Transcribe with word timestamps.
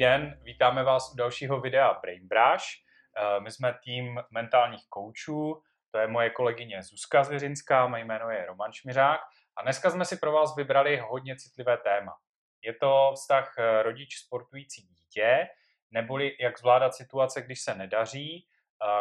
den, 0.00 0.38
vítáme 0.42 0.84
vás 0.84 1.12
u 1.12 1.16
dalšího 1.16 1.60
videa 1.60 1.94
Brain 2.02 2.28
Brush. 2.28 2.64
Eh, 3.16 3.40
my 3.40 3.50
jsme 3.50 3.78
tým 3.84 4.20
mentálních 4.30 4.88
koučů, 4.88 5.62
to 5.90 5.98
je 5.98 6.06
moje 6.06 6.30
kolegyně 6.30 6.82
Zuzka 6.82 7.24
Zvěřinská, 7.24 7.86
mé 7.86 8.00
jméno 8.00 8.30
je 8.30 8.46
Roman 8.46 8.72
Šmiřák 8.72 9.20
a 9.56 9.62
dneska 9.62 9.90
jsme 9.90 10.04
si 10.04 10.16
pro 10.16 10.32
vás 10.32 10.56
vybrali 10.56 10.96
hodně 10.96 11.36
citlivé 11.36 11.76
téma. 11.76 12.16
Je 12.62 12.74
to 12.74 13.12
vztah 13.14 13.54
eh, 13.58 13.82
rodič 13.82 14.16
sportující 14.18 14.82
dítě, 14.82 15.48
neboli 15.90 16.36
jak 16.40 16.58
zvládat 16.58 16.94
situace, 16.94 17.42
když 17.42 17.60
se 17.60 17.74
nedaří, 17.74 18.46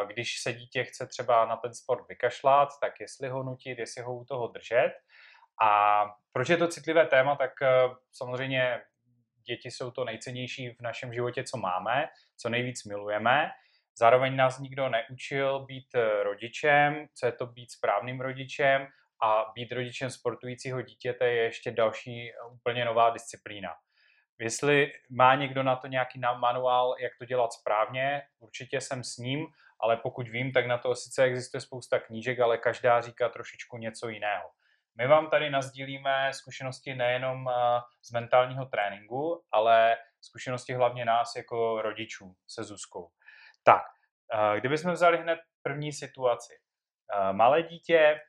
když 0.08 0.42
se 0.42 0.54
dítě 0.54 0.84
chce 0.84 1.08
třeba 1.08 1.46
na 1.46 1.56
ten 1.56 1.74
sport 1.74 2.08
vykašlat, 2.08 2.70
tak 2.82 3.00
jestli 3.00 3.30
ho 3.30 3.44
nutit, 3.44 3.80
jestli 3.80 4.02
ho 4.02 4.16
u 4.16 4.26
toho 4.26 4.48
držet. 4.48 4.92
A 5.62 6.04
proč 6.32 6.50
je 6.50 6.58
to 6.58 6.68
citlivé 6.68 7.06
téma, 7.06 7.36
tak 7.36 7.62
eh, 7.62 7.68
samozřejmě 8.12 8.82
děti 9.44 9.72
jsou 9.72 9.92
to 9.92 10.06
nejcennější 10.06 10.70
v 10.70 10.82
našem 10.82 11.14
životě, 11.14 11.44
co 11.44 11.58
máme, 11.58 12.10
co 12.38 12.50
nejvíc 12.50 12.84
milujeme. 12.84 13.52
Zároveň 13.98 14.36
nás 14.36 14.60
nikdo 14.60 14.90
neučil 14.90 15.66
být 15.66 15.96
eh, 15.96 16.24
rodičem, 16.24 17.08
co 17.16 17.26
je 17.26 17.32
to 17.32 17.46
být 17.46 17.72
správným 17.72 18.22
rodičem 18.22 18.88
a 19.24 19.52
být 19.56 19.72
rodičem 19.72 20.10
sportujícího 20.10 20.82
dítěte 20.82 21.28
je 21.28 21.44
ještě 21.44 21.72
další 21.72 22.32
eh, 22.32 22.36
úplně 22.52 22.86
nová 22.86 23.10
disciplína. 23.10 23.70
Jestli 24.40 24.92
má 25.10 25.36
někdo 25.36 25.64
na 25.64 25.76
to 25.76 25.88
nějaký 25.88 26.20
manuál, 26.20 26.96
jak 27.00 27.12
to 27.20 27.26
dělat 27.26 27.54
správně, 27.54 28.22
určitě 28.40 28.82
jsem 28.82 29.04
s 29.04 29.18
ním, 29.18 29.48
ale 29.80 29.98
pokud 29.98 30.28
vím, 30.30 30.52
tak 30.52 30.68
na 30.68 30.78
to 30.78 30.96
sice 30.96 31.24
existuje 31.24 31.62
spousta 31.62 32.00
knížek, 32.00 32.40
ale 32.40 32.58
každá 32.58 33.02
říká 33.02 33.30
trošičku 33.30 33.78
něco 33.78 34.10
jiného. 34.10 34.50
My 34.98 35.08
vám 35.08 35.30
tady 35.30 35.50
nazdílíme 35.50 36.34
zkušenosti 36.34 36.96
nejenom 36.96 37.50
eh, 37.50 37.82
z 38.02 38.12
mentálního 38.12 38.66
tréninku, 38.66 39.44
ale 39.52 39.98
zkušenosti 40.22 40.74
hlavně 40.74 41.06
nás 41.06 41.36
jako 41.36 41.82
rodičů 41.82 42.36
se 42.48 42.64
Zuzkou. 42.64 43.10
Tak, 43.64 43.84
eh, 44.34 44.60
kdybychom 44.60 44.92
vzali 44.92 45.18
hned 45.18 45.40
první 45.62 45.94
situaci. 45.94 46.54
Eh, 47.14 47.34
malé 47.34 47.64
dítě, 47.64 48.20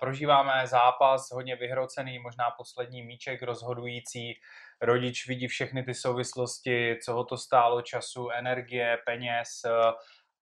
prožíváme 0.00 0.66
zápas 0.66 1.30
hodně 1.32 1.56
vyhrocený, 1.56 2.18
možná 2.18 2.50
poslední 2.50 3.02
míček 3.02 3.42
rozhodující, 3.42 4.40
rodič 4.80 5.28
vidí 5.28 5.48
všechny 5.48 5.82
ty 5.82 5.94
souvislosti, 5.94 6.96
co 7.04 7.12
ho 7.12 7.24
to 7.24 7.36
stálo 7.36 7.82
času, 7.82 8.30
energie, 8.30 8.98
peněz 9.06 9.48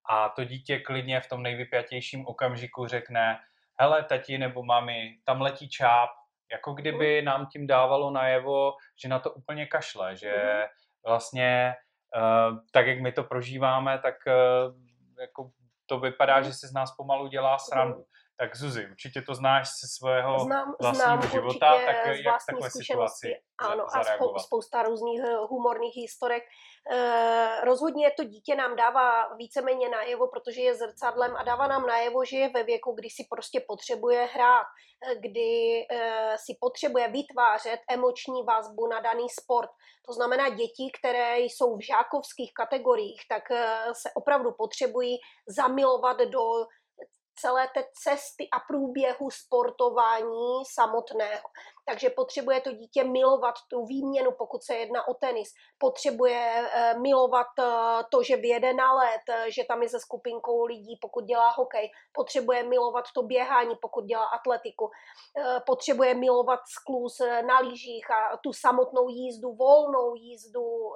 a 0.09 0.29
to 0.29 0.43
dítě 0.43 0.79
klidně 0.79 1.21
v 1.21 1.27
tom 1.27 1.43
nejvypjatějším 1.43 2.27
okamžiku 2.27 2.87
řekne, 2.87 3.39
hele, 3.79 4.03
tati 4.03 4.37
nebo 4.37 4.63
mami, 4.63 5.19
tam 5.23 5.41
letí 5.41 5.69
čáp, 5.69 6.09
jako 6.51 6.73
kdyby 6.73 7.21
nám 7.21 7.45
tím 7.45 7.67
dávalo 7.67 8.11
najevo, 8.11 8.73
že 9.01 9.07
na 9.07 9.19
to 9.19 9.31
úplně 9.31 9.65
kašle, 9.65 10.15
že 10.15 10.31
mhm. 10.31 10.67
vlastně 11.05 11.75
uh, 12.15 12.57
tak, 12.71 12.87
jak 12.87 12.99
my 12.99 13.11
to 13.11 13.23
prožíváme, 13.23 13.99
tak 13.99 14.15
uh, 14.27 14.73
jako 15.19 15.51
to 15.85 15.99
vypadá, 15.99 16.41
že 16.41 16.53
se 16.53 16.67
z 16.67 16.73
nás 16.73 16.95
pomalu 16.95 17.27
dělá 17.27 17.57
srandu. 17.59 18.05
Tak 18.39 18.55
Zuzi, 18.55 18.87
určitě 18.91 19.21
to 19.21 19.35
znáš 19.35 19.67
ze 19.81 19.87
svého 19.87 20.39
znám, 20.39 20.75
vlastního 20.81 21.05
znám 21.05 21.31
života, 21.31 21.73
tak 21.85 21.95
jak 22.05 22.45
takové 22.49 22.69
situaci 22.71 23.35
Ano, 23.59 23.85
a 23.95 24.39
spousta 24.39 24.83
různých 24.83 25.21
eh, 25.23 25.35
humorných 25.49 25.95
historek. 25.95 26.43
E, 26.91 27.61
rozhodně 27.65 28.11
to 28.17 28.23
dítě 28.23 28.55
nám 28.55 28.75
dává 28.75 29.35
víceméně 29.35 29.89
najevo, 29.89 30.27
protože 30.27 30.61
je 30.61 30.75
zrcadlem 30.75 31.35
a 31.35 31.43
dává 31.43 31.67
nám 31.67 31.87
najevo, 31.87 32.25
že 32.25 32.37
je 32.37 32.49
ve 32.49 32.63
věku, 32.63 32.91
kdy 32.91 33.09
si 33.09 33.27
prostě 33.29 33.63
potřebuje 33.67 34.29
hrát, 34.33 34.65
eh, 35.11 35.15
kdy 35.15 35.85
e, 35.91 36.37
si 36.37 36.57
potřebuje 36.59 37.07
vytvářet 37.07 37.79
emoční 37.89 38.43
vazbu 38.43 38.87
na 38.87 38.99
daný 38.99 39.29
sport. 39.29 39.69
To 40.05 40.13
znamená 40.13 40.49
děti, 40.49 40.91
které 40.99 41.39
jsou 41.39 41.77
v 41.77 41.85
žákovských 41.85 42.53
kategoriích, 42.53 43.21
tak 43.29 43.51
e, 43.51 43.77
se 43.93 44.09
opravdu 44.15 44.51
potřebují 44.51 45.17
zamilovat 45.47 46.17
do 46.17 46.41
celé 47.39 47.67
té 47.67 47.83
cesty 47.93 48.49
a 48.49 48.59
průběhu 48.59 49.29
sportování 49.31 50.65
samotného. 50.73 51.49
Takže 51.89 52.09
potřebuje 52.09 52.61
to 52.61 52.71
dítě 52.71 53.03
milovat 53.03 53.55
tu 53.69 53.85
výměnu, 53.85 54.31
pokud 54.37 54.63
se 54.63 54.75
jedná 54.75 55.07
o 55.07 55.13
tenis. 55.13 55.53
Potřebuje 55.77 56.69
eh, 56.73 56.99
milovat 56.99 57.47
eh, 57.59 57.63
to, 58.11 58.23
že 58.23 58.35
vyjede 58.35 58.73
na 58.73 58.93
let, 58.93 59.21
eh, 59.29 59.51
že 59.51 59.63
tam 59.67 59.83
je 59.83 59.89
se 59.89 59.99
skupinkou 59.99 60.65
lidí, 60.65 60.97
pokud 61.01 61.23
dělá 61.23 61.49
hokej. 61.49 61.91
Potřebuje 62.13 62.63
milovat 62.63 63.05
to 63.15 63.23
běhání, 63.23 63.75
pokud 63.81 64.05
dělá 64.05 64.25
atletiku. 64.25 64.89
Potřebuje 65.65 66.13
milovat 66.13 66.59
skluz 66.67 67.19
na 67.47 67.59
lyžích 67.59 68.11
a 68.11 68.37
tu 68.37 68.53
samotnou 68.53 69.09
jízdu, 69.09 69.55
volnou 69.55 70.15
jízdu, 70.15 70.93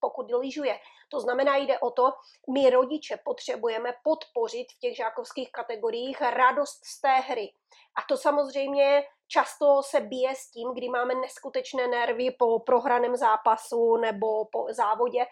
pokud 0.00 0.32
lyžuje. 0.32 0.78
To 1.10 1.20
znamená, 1.20 1.56
jde 1.56 1.78
o 1.78 1.90
to, 1.90 2.12
my 2.54 2.70
rodiče 2.70 3.18
potřebujeme 3.24 3.92
podpořit 4.04 4.66
v 4.76 4.78
těch 4.80 4.96
žákovských 4.96 5.52
kategoriích 5.52 6.20
radost 6.20 6.84
z 6.84 7.00
té 7.00 7.14
hry. 7.14 7.52
A 7.98 8.02
to 8.08 8.16
samozřejmě 8.16 9.02
často 9.32 9.82
se 9.82 10.00
bije 10.00 10.34
s 10.34 10.50
tím, 10.50 10.74
kdy 10.74 10.88
máme 10.88 11.14
neskutečné 11.14 11.86
nervy 11.88 12.30
po 12.38 12.58
prohraném 12.58 13.16
zápasu 13.16 13.96
nebo 13.96 14.44
po 14.44 14.66
závodě. 14.70 15.26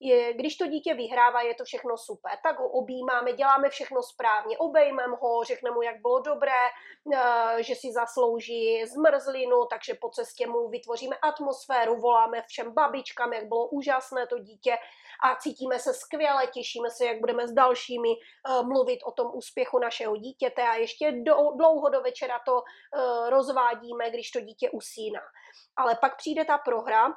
Je, 0.00 0.34
když 0.34 0.56
to 0.56 0.66
dítě 0.66 0.94
vyhrává, 0.94 1.42
je 1.42 1.54
to 1.54 1.64
všechno 1.64 1.96
super. 1.98 2.32
Tak 2.42 2.58
ho 2.58 2.68
objímáme, 2.68 3.32
děláme 3.32 3.68
všechno 3.68 4.02
správně, 4.02 4.58
obejmeme 4.58 5.16
ho, 5.20 5.44
řekneme 5.44 5.74
mu, 5.74 5.82
jak 5.82 6.00
bylo 6.00 6.20
dobré, 6.20 6.62
eh, 7.14 7.62
že 7.62 7.74
si 7.74 7.92
zaslouží 7.92 8.86
zmrzlinu, 8.86 9.66
takže 9.70 9.94
po 10.00 10.10
cestě 10.10 10.46
mu 10.46 10.68
vytvoříme 10.68 11.16
atmosféru, 11.16 12.00
voláme 12.00 12.42
všem 12.42 12.74
babičkám, 12.74 13.32
jak 13.32 13.48
bylo 13.48 13.68
úžasné 13.68 14.26
to 14.26 14.38
dítě 14.38 14.76
a 15.24 15.36
cítíme 15.36 15.78
se 15.78 15.94
skvěle, 15.94 16.46
těšíme 16.46 16.90
se, 16.90 17.06
jak 17.06 17.20
budeme 17.20 17.48
s 17.48 17.52
dalšími 17.52 18.08
uh, 18.08 18.68
mluvit 18.68 19.00
o 19.04 19.12
tom 19.12 19.30
úspěchu 19.34 19.78
našeho 19.78 20.16
dítěte 20.16 20.62
a 20.62 20.74
ještě 20.74 21.12
do, 21.12 21.34
dlouho 21.56 21.88
do 21.88 22.00
večera 22.00 22.40
to 22.46 22.54
uh, 22.54 23.30
rozvádíme, 23.30 24.10
když 24.10 24.30
to 24.30 24.40
dítě 24.40 24.70
usíná. 24.70 25.20
Ale 25.76 25.94
pak 26.00 26.16
přijde 26.16 26.44
ta 26.44 26.58
prohra 26.58 27.08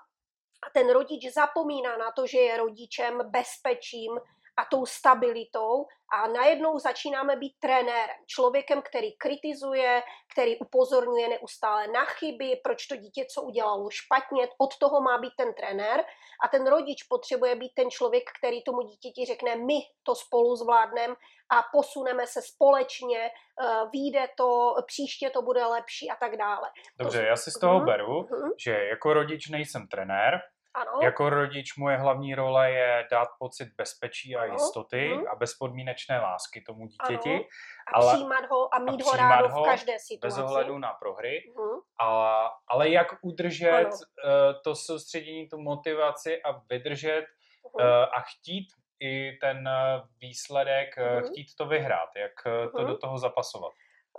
a 0.68 0.70
ten 0.74 0.90
rodič 0.90 1.34
zapomíná 1.34 1.98
na 1.98 2.12
to, 2.12 2.28
že 2.28 2.40
je 2.40 2.58
rodičem 2.58 3.22
bezpečím, 3.32 4.20
a 4.58 4.66
tou 4.66 4.86
stabilitou 4.86 5.86
a 6.14 6.28
najednou 6.28 6.80
začínáme 6.80 7.36
být 7.36 7.54
trenérem, 7.60 8.16
člověkem, 8.28 8.82
který 8.82 9.18
kritizuje, 9.18 10.04
který 10.34 10.60
upozorňuje 10.60 11.30
neustále 11.30 11.88
na 11.88 12.06
chyby, 12.06 12.62
proč 12.64 12.88
to 12.88 12.96
dítě 12.96 13.26
co 13.34 13.42
udělalo 13.42 13.90
špatně, 13.90 14.48
od 14.58 14.78
toho 14.78 15.02
má 15.02 15.18
být 15.18 15.34
ten 15.38 15.54
trenér 15.54 16.04
a 16.46 16.48
ten 16.48 16.68
rodič 16.68 17.04
potřebuje 17.04 17.56
být 17.56 17.72
ten 17.76 17.90
člověk, 17.92 18.24
který 18.40 18.64
tomu 18.64 18.82
dítěti 18.82 19.26
řekne, 19.26 19.56
my 19.56 19.80
to 20.04 20.16
spolu 20.16 20.56
zvládneme 20.56 21.16
a 21.52 21.64
posuneme 21.72 22.28
se 22.28 22.42
společně, 22.42 23.20
eh, 23.20 23.66
vyjde 23.92 24.28
to, 24.38 24.76
příště 24.88 25.30
to 25.30 25.42
bude 25.42 25.66
lepší 25.66 26.10
a 26.10 26.16
tak 26.16 26.38
dále. 26.38 26.70
Dobře, 27.00 27.26
já 27.26 27.36
si 27.36 27.52
z 27.52 27.60
toho 27.60 27.80
uh-huh. 27.80 27.86
beru, 27.86 28.22
uh-huh. 28.22 28.52
že 28.64 28.72
jako 28.72 29.14
rodič 29.14 29.50
nejsem 29.50 29.88
trenér, 29.88 30.42
ano. 30.74 31.00
Jako 31.02 31.30
rodič 31.30 31.76
moje 31.76 31.98
hlavní 31.98 32.36
role 32.36 32.72
je 32.72 33.08
dát 33.12 33.28
pocit 33.40 33.70
bezpečí 33.78 34.36
a 34.36 34.42
ano. 34.42 34.54
jistoty 34.54 35.08
ano. 35.08 35.16
Mhm. 35.16 35.28
a 35.28 35.36
bezpodmínečné 35.36 36.20
lásky 36.20 36.62
tomu 36.62 36.88
dítěti. 36.88 37.34
Ano. 37.34 37.44
A 37.94 37.96
ale, 37.96 38.14
přijímat 38.14 38.46
ho 38.50 38.76
a 38.76 38.80
mít 38.80 39.02
a 39.02 39.06
ho 39.06 39.18
rádo 39.18 39.50
ho 39.50 39.64
v 39.64 39.66
každé 39.66 40.00
situaci. 40.00 40.38
Bez 40.38 40.46
ohledu 40.46 40.78
na 40.78 40.94
prohry. 40.94 41.54
Uh-huh. 41.56 41.82
A, 42.00 42.50
ale 42.68 42.90
jak 42.90 43.08
udržet 43.22 43.88
uh, 43.88 44.62
to 44.64 44.76
soustředění, 44.76 45.50
tu 45.50 45.58
motivaci 45.58 46.42
a 46.42 46.62
vydržet 46.70 47.26
uh, 47.72 47.86
a 47.86 48.22
chtít 48.22 48.68
i 49.00 49.38
ten 49.42 49.70
výsledek, 50.22 50.98
uh-huh. 50.98 51.28
chtít 51.28 51.56
to 51.58 51.66
vyhrát, 51.66 52.10
jak 52.16 52.32
to 52.78 52.84
do 52.84 52.98
toho 52.98 53.18
zapasovat. 53.18 53.72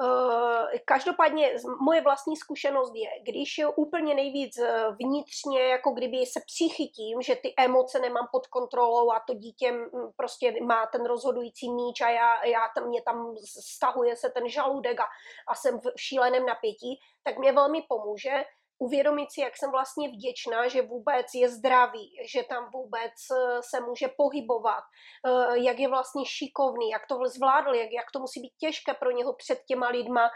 Eh, 0.02 0.78
každopádně 0.84 1.54
moje 1.80 2.00
vlastní 2.00 2.36
zkušenost 2.36 2.92
je, 2.94 3.08
když 3.22 3.60
úplně 3.76 4.14
nejvíc 4.14 4.58
eh, 4.58 4.84
vnitřně, 5.02 5.60
jako 5.62 5.90
kdyby 5.90 6.26
se 6.26 6.40
přichytím, 6.46 7.22
že 7.22 7.36
ty 7.36 7.54
emoce 7.58 7.98
nemám 7.98 8.28
pod 8.32 8.46
kontrolou 8.46 9.10
a 9.10 9.22
to 9.26 9.34
dítě 9.34 9.72
mm, 9.72 9.88
prostě 10.16 10.54
má 10.62 10.86
ten 10.86 11.06
rozhodující 11.06 11.72
míč 11.72 12.00
a 12.00 12.10
já, 12.10 12.44
já 12.44 12.60
tam, 12.74 12.88
mě 12.88 13.02
tam 13.02 13.34
stahuje 13.60 14.16
se 14.16 14.30
ten 14.30 14.48
žaludek 14.48 15.00
a, 15.00 15.04
a 15.48 15.54
jsem 15.54 15.80
v 15.80 15.92
šíleném 15.96 16.46
napětí, 16.46 17.00
tak 17.22 17.38
mě 17.38 17.52
velmi 17.52 17.82
pomůže 17.88 18.44
uvědomit 18.78 19.32
si, 19.32 19.40
jak 19.40 19.56
jsem 19.56 19.70
vlastně 19.70 20.08
vděčná, 20.08 20.68
že 20.68 20.82
vůbec 20.82 21.26
je 21.34 21.48
zdravý, 21.48 22.10
že 22.32 22.42
tam 22.42 22.70
vůbec 22.72 23.12
eh, 23.32 23.60
se 23.62 23.80
může 23.80 24.08
pohybovat, 24.16 24.84
eh, 25.26 25.58
jak 25.58 25.78
je 25.78 25.88
vlastně 25.88 26.24
šikovný, 26.26 26.90
jak 26.90 27.06
to 27.06 27.18
zvládl, 27.26 27.74
jak, 27.74 27.92
jak 27.92 28.06
to 28.12 28.18
musí 28.18 28.40
být 28.40 28.54
těžké 28.58 28.94
pro 28.94 29.10
něho 29.10 29.34
před 29.34 29.58
těma 29.68 29.88
lidma 29.88 30.30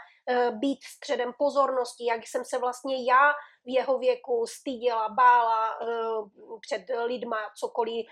být 0.51 0.83
středem 0.83 1.33
pozornosti, 1.37 2.05
jak 2.05 2.27
jsem 2.27 2.45
se 2.45 2.57
vlastně 2.57 3.05
já 3.05 3.31
v 3.65 3.69
jeho 3.73 3.97
věku 3.97 4.45
styděla, 4.47 5.09
bála 5.09 5.69
eh, 5.81 5.85
před 6.61 6.85
lidma 7.05 7.37
cokoliv 7.59 8.05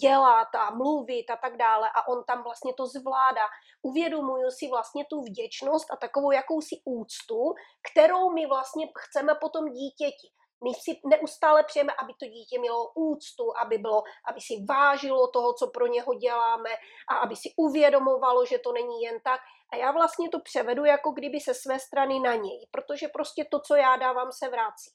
dělat 0.00 0.54
a 0.54 0.70
mluvit 0.70 1.30
a 1.30 1.36
tak 1.36 1.56
dále 1.56 1.90
a 1.94 2.08
on 2.08 2.24
tam 2.24 2.42
vlastně 2.42 2.74
to 2.74 2.86
zvládá. 2.86 3.46
Uvědomuju 3.82 4.50
si 4.50 4.68
vlastně 4.68 5.04
tu 5.10 5.20
vděčnost 5.22 5.92
a 5.92 5.96
takovou 5.96 6.30
jakousi 6.30 6.76
úctu, 6.84 7.54
kterou 7.92 8.30
my 8.30 8.46
vlastně 8.46 8.88
chceme 8.98 9.34
potom 9.40 9.72
dítěti. 9.72 10.28
My 10.64 10.74
si 10.74 11.00
neustále 11.04 11.64
přejeme, 11.64 11.92
aby 11.92 12.12
to 12.14 12.26
dítě 12.26 12.58
mělo 12.58 12.90
úctu, 12.94 13.56
aby, 13.58 13.78
bylo, 13.78 14.02
aby 14.28 14.40
si 14.40 14.64
vážilo 14.68 15.28
toho, 15.28 15.52
co 15.52 15.66
pro 15.66 15.86
něho 15.86 16.14
děláme 16.14 16.70
a 17.08 17.16
aby 17.16 17.36
si 17.36 17.54
uvědomovalo, 17.56 18.46
že 18.46 18.58
to 18.58 18.72
není 18.72 19.02
jen 19.02 19.20
tak. 19.24 19.40
A 19.72 19.76
já 19.76 19.90
vlastně 19.92 20.28
to 20.28 20.40
převedu 20.40 20.84
jako 20.84 21.10
kdyby 21.10 21.40
se 21.40 21.54
své 21.54 21.78
strany 21.80 22.20
na 22.20 22.34
něj, 22.34 22.68
protože 22.70 23.08
prostě 23.08 23.44
to, 23.50 23.60
co 23.60 23.74
já 23.74 23.96
dávám, 23.96 24.32
se 24.32 24.48
vrací. 24.48 24.90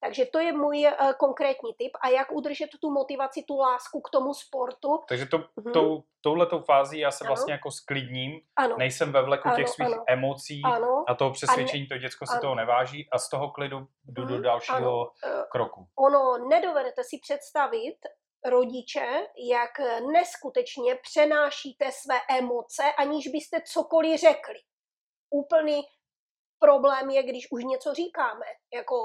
Takže 0.00 0.26
to 0.26 0.38
je 0.38 0.52
můj 0.52 0.86
uh, 0.86 1.12
konkrétní 1.12 1.74
tip. 1.74 1.92
A 2.00 2.08
jak 2.08 2.32
udržet 2.32 2.70
tu 2.80 2.90
motivaci, 2.90 3.42
tu 3.48 3.58
lásku 3.58 4.00
k 4.00 4.10
tomu 4.10 4.34
sportu. 4.34 4.98
Takže 5.08 5.26
to, 5.26 5.36
hmm. 5.36 5.72
tou, 5.72 6.02
touhletou 6.20 6.60
fází 6.60 6.98
já 6.98 7.10
se 7.10 7.24
ano. 7.24 7.28
vlastně 7.28 7.52
jako 7.52 7.70
sklidním, 7.70 8.40
ano. 8.56 8.76
nejsem 8.78 9.12
ve 9.12 9.22
vleku 9.22 9.48
ano, 9.48 9.56
těch 9.56 9.68
svých 9.68 9.92
ano. 9.92 10.04
emocí 10.06 10.62
ano. 10.64 11.04
a 11.08 11.14
toho 11.14 11.30
přesvědčení, 11.30 11.86
to 11.86 11.98
děcko 11.98 12.26
si 12.26 12.32
ano. 12.32 12.40
toho 12.40 12.54
neváží 12.54 13.08
a 13.12 13.18
z 13.18 13.30
toho 13.30 13.50
klidu 13.50 13.86
jdu 14.04 14.22
hmm. 14.22 14.32
do 14.32 14.40
dalšího 14.40 15.00
ano. 15.00 15.10
Eh, 15.24 15.44
kroku. 15.50 15.86
Ono, 15.98 16.48
nedovedete 16.48 17.04
si 17.04 17.18
představit, 17.22 17.96
rodiče, 18.44 19.26
jak 19.50 20.02
neskutečně 20.12 20.94
přenášíte 20.94 21.92
své 21.92 22.20
emoce, 22.38 22.82
aniž 22.98 23.28
byste 23.28 23.60
cokoliv 23.72 24.20
řekli. 24.20 24.58
Úplný 25.30 25.82
problém 26.60 27.10
je, 27.10 27.22
když 27.22 27.52
už 27.52 27.64
něco 27.64 27.94
říkáme, 27.94 28.46
jako 28.74 28.96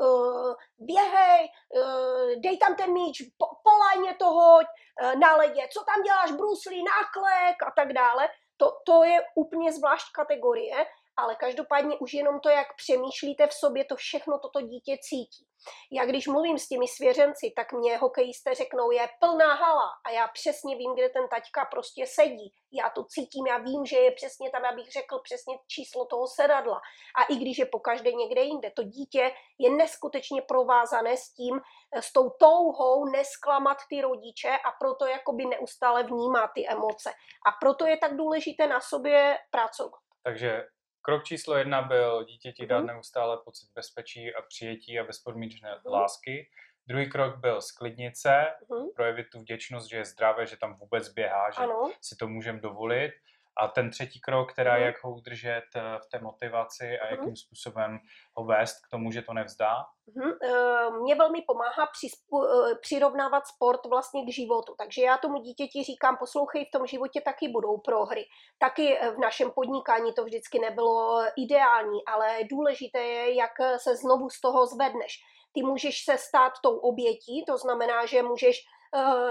uh, 0.00 0.54
běhej, 0.78 1.48
uh, 1.74 2.40
dej 2.40 2.58
tam 2.58 2.74
ten 2.76 2.92
míč, 2.92 3.22
po, 3.38 3.46
polajně 3.62 4.14
to 4.14 4.30
hoď, 4.30 4.66
uh, 5.02 5.14
na 5.20 5.36
ledě, 5.36 5.68
co 5.72 5.84
tam 5.84 6.02
děláš, 6.02 6.30
bruslí, 6.32 6.84
náklek 6.84 7.62
a 7.66 7.70
tak 7.76 7.92
dále. 7.92 8.28
To, 8.56 8.76
to 8.86 9.04
je 9.04 9.20
úplně 9.34 9.72
zvlášť 9.72 10.12
kategorie, 10.12 10.86
ale 11.16 11.36
každopádně 11.36 11.96
už 11.98 12.14
jenom 12.14 12.40
to, 12.40 12.48
jak 12.48 12.66
přemýšlíte 12.76 13.46
v 13.46 13.54
sobě, 13.54 13.84
to 13.84 13.96
všechno 13.96 14.38
toto 14.38 14.60
dítě 14.60 14.96
cítí. 15.02 15.46
Já 15.92 16.04
když 16.04 16.26
mluvím 16.26 16.58
s 16.58 16.68
těmi 16.68 16.88
svěřenci, 16.88 17.52
tak 17.56 17.72
mě 17.72 17.96
hokejisté 17.96 18.54
řeknou, 18.54 18.90
je 18.90 19.08
plná 19.20 19.54
hala 19.54 19.90
a 20.06 20.10
já 20.10 20.28
přesně 20.28 20.76
vím, 20.76 20.94
kde 20.94 21.08
ten 21.08 21.28
taťka 21.28 21.64
prostě 21.64 22.06
sedí. 22.06 22.54
Já 22.72 22.90
to 22.90 23.04
cítím, 23.04 23.46
já 23.46 23.58
vím, 23.58 23.86
že 23.86 23.96
je 23.98 24.10
přesně 24.10 24.50
tam, 24.50 24.64
abych 24.64 24.92
řekl 24.92 25.18
přesně 25.18 25.58
číslo 25.68 26.06
toho 26.06 26.26
sedadla. 26.26 26.80
A 27.16 27.24
i 27.32 27.36
když 27.36 27.58
je 27.58 27.66
pokaždé 27.66 28.12
někde 28.12 28.42
jinde, 28.42 28.70
to 28.70 28.82
dítě 28.82 29.32
je 29.58 29.70
neskutečně 29.70 30.42
provázané 30.42 31.16
s 31.16 31.32
tím, 31.32 31.60
s 31.94 32.12
tou 32.12 32.30
touhou 32.30 33.04
nesklamat 33.04 33.78
ty 33.88 34.00
rodiče 34.00 34.50
a 34.50 34.72
proto 34.80 35.06
jakoby 35.06 35.46
neustále 35.46 36.02
vnímá 36.02 36.50
ty 36.54 36.68
emoce. 36.68 37.10
A 37.46 37.50
proto 37.60 37.86
je 37.86 37.96
tak 37.96 38.16
důležité 38.16 38.66
na 38.66 38.80
sobě 38.80 39.38
pracovat. 39.50 40.00
Takže 40.22 40.62
Krok 41.02 41.24
číslo 41.24 41.56
jedna 41.56 41.82
byl 41.82 42.24
dítěti 42.24 42.66
dát 42.66 42.80
mm-hmm. 42.80 42.86
neustále 42.86 43.38
pocit 43.44 43.68
bezpečí 43.74 44.34
a 44.34 44.42
přijetí 44.42 44.98
a 44.98 45.04
bezpodmínečné 45.04 45.70
mm-hmm. 45.70 45.90
lásky. 45.92 46.48
Druhý 46.86 47.10
krok 47.10 47.36
byl 47.36 47.60
sklidnit 47.60 48.16
se, 48.16 48.46
mm-hmm. 48.68 48.92
projevit 48.96 49.26
tu 49.32 49.38
vděčnost, 49.38 49.90
že 49.90 49.96
je 49.96 50.04
zdravé, 50.04 50.46
že 50.46 50.56
tam 50.56 50.74
vůbec 50.74 51.08
běhá, 51.08 51.50
že 51.50 51.62
ano. 51.62 51.92
si 52.00 52.16
to 52.16 52.28
můžeme 52.28 52.60
dovolit. 52.60 53.12
A 53.56 53.68
ten 53.68 53.90
třetí 53.90 54.20
krok, 54.20 54.52
která 54.52 54.76
mm. 54.76 54.82
jak 54.82 55.04
ho 55.04 55.14
udržet 55.14 55.64
eh, 55.76 55.80
v 56.04 56.08
té 56.10 56.18
motivaci 56.18 56.98
a 56.98 57.06
mm. 57.06 57.10
jakým 57.10 57.36
způsobem 57.36 57.98
ho 58.36 58.44
vést 58.44 58.74
k 58.86 58.90
tomu, 58.90 59.12
že 59.12 59.22
to 59.22 59.32
nevzdá? 59.32 59.74
Mm. 60.14 61.02
Mě 61.02 61.14
velmi 61.14 61.42
pomáhá 61.42 61.84
eh, 61.84 62.74
přirovnávat 62.80 63.46
sport 63.46 63.80
vlastně 63.86 64.24
k 64.24 64.32
životu. 64.32 64.74
Takže 64.78 65.02
já 65.02 65.18
tomu 65.18 65.38
dítěti 65.38 65.84
říkám, 65.84 66.16
poslouchej, 66.16 66.64
v 66.64 66.78
tom 66.78 66.86
životě 66.86 67.20
taky 67.20 67.48
budou 67.48 67.78
prohry. 67.78 68.24
Taky 68.58 68.98
v 69.16 69.18
našem 69.18 69.50
podnikání 69.50 70.12
to 70.12 70.24
vždycky 70.24 70.58
nebylo 70.58 71.22
ideální, 71.36 71.98
ale 72.06 72.38
důležité 72.50 72.98
je, 72.98 73.34
jak 73.34 73.52
se 73.76 73.96
znovu 73.96 74.30
z 74.30 74.40
toho 74.40 74.66
zvedneš. 74.66 75.18
Ty 75.52 75.62
můžeš 75.62 76.04
se 76.04 76.18
stát 76.18 76.52
tou 76.62 76.76
obětí, 76.76 77.44
to 77.46 77.58
znamená, 77.58 78.06
že 78.06 78.22
můžeš 78.22 78.56
Eh, 78.56 78.79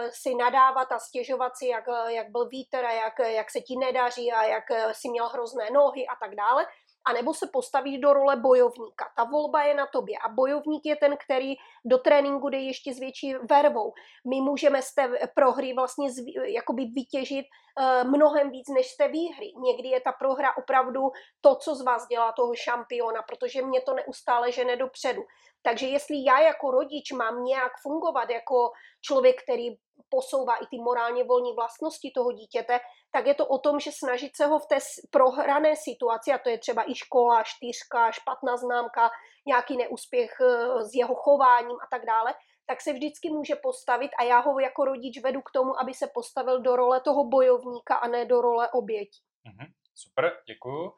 si 0.09 0.35
nadávat 0.35 0.91
a 0.91 0.99
stěžovat 0.99 1.57
si, 1.57 1.67
jak, 1.67 1.83
jak 2.07 2.29
byl 2.29 2.47
vítr 2.47 2.85
a 2.85 2.91
jak, 2.91 3.19
jak 3.19 3.51
se 3.51 3.61
ti 3.61 3.77
nedaří 3.77 4.31
a 4.31 4.43
jak 4.43 4.71
eh, 4.71 4.93
si 4.93 5.09
měl 5.09 5.29
hrozné 5.29 5.69
nohy 5.71 6.07
a 6.07 6.15
tak 6.15 6.35
dále 6.35 6.65
a 7.05 7.13
nebo 7.13 7.33
se 7.33 7.47
postavíš 7.53 7.99
do 7.99 8.13
role 8.13 8.35
bojovníka. 8.35 9.11
Ta 9.15 9.23
volba 9.23 9.63
je 9.63 9.73
na 9.73 9.87
tobě 9.87 10.17
a 10.25 10.29
bojovník 10.29 10.85
je 10.85 10.95
ten, 10.95 11.17
který 11.17 11.55
do 11.85 11.97
tréninku 11.97 12.49
jde 12.49 12.57
ještě 12.57 12.93
s 12.93 12.99
větší 12.99 13.35
vervou. 13.49 13.93
My 14.29 14.41
můžeme 14.41 14.81
z 14.81 14.93
té 14.93 15.09
prohry 15.35 15.73
vlastně 15.73 16.11
zví, 16.11 16.35
jakoby 16.45 16.85
vytěžit 16.85 17.45
uh, 17.45 18.09
mnohem 18.11 18.49
víc 18.49 18.69
než 18.69 18.91
z 18.91 18.97
té 18.97 19.07
výhry. 19.07 19.51
Někdy 19.63 19.89
je 19.89 20.01
ta 20.01 20.11
prohra 20.11 20.57
opravdu 20.57 21.01
to, 21.41 21.55
co 21.55 21.75
z 21.75 21.81
vás 21.81 22.07
dělá 22.07 22.31
toho 22.31 22.55
šampiona, 22.55 23.21
protože 23.21 23.61
mě 23.61 23.81
to 23.81 23.93
neustále 23.93 24.51
žene 24.51 24.75
dopředu. 24.75 25.21
Takže 25.61 25.87
jestli 25.87 26.23
já 26.25 26.39
jako 26.39 26.71
rodič 26.71 27.11
mám 27.11 27.43
nějak 27.43 27.71
fungovat 27.81 28.29
jako 28.29 28.71
člověk, 29.01 29.43
který 29.43 29.75
posouvá 30.09 30.55
i 30.55 30.65
ty 30.65 30.77
morálně 30.77 31.23
volní 31.23 31.53
vlastnosti 31.55 32.11
toho 32.15 32.31
dítěte, 32.31 32.79
tak 33.11 33.27
je 33.27 33.33
to 33.33 33.47
o 33.47 33.59
tom, 33.59 33.79
že 33.79 33.91
snažit 33.91 34.35
se 34.35 34.45
ho 34.45 34.59
v 34.59 34.67
té 34.67 34.77
prohrané 35.09 35.75
situaci, 35.75 36.31
a 36.31 36.37
to 36.37 36.49
je 36.49 36.57
třeba 36.57 36.91
i 36.91 36.95
škola, 36.95 37.43
čtyřka, 37.43 38.11
špatná 38.11 38.57
známka, 38.57 39.09
nějaký 39.47 39.77
neúspěch 39.77 40.31
eh, 40.41 40.83
s 40.83 40.93
jeho 40.93 41.15
chováním 41.15 41.77
a 41.83 41.87
tak 41.91 42.05
dále, 42.05 42.33
tak 42.69 42.81
se 42.81 42.93
vždycky 42.93 43.29
může 43.29 43.55
postavit 43.55 44.11
a 44.19 44.23
já 44.23 44.39
ho 44.39 44.59
jako 44.59 44.85
rodič 44.85 45.21
vedu 45.23 45.41
k 45.41 45.51
tomu, 45.51 45.79
aby 45.79 45.93
se 45.93 46.07
postavil 46.13 46.61
do 46.61 46.75
role 46.75 47.01
toho 47.01 47.23
bojovníka 47.23 47.95
a 47.95 48.07
ne 48.07 48.25
do 48.25 48.41
role 48.41 48.69
oběti. 48.73 49.19
Mm-hmm. 49.47 49.67
Super, 49.95 50.37
děkuju. 50.47 50.83
Uh, 50.83 50.91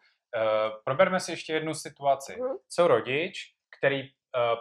proberme 0.84 1.19
si 1.19 1.31
ještě 1.31 1.54
jednu 1.54 1.74
situaci. 1.74 2.34
Mm-hmm. 2.34 2.57
Co 2.69 2.88
rodič, 2.88 3.34
který 3.78 4.02
uh, 4.02 4.10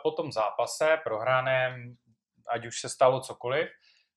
po 0.02 0.10
tom 0.10 0.32
zápase 0.32 0.98
prohraném, 1.04 1.96
ať 2.48 2.66
už 2.66 2.80
se 2.80 2.88
stalo 2.88 3.20
cokoliv, 3.20 3.68